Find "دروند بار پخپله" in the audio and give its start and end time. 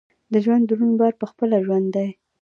0.67-1.57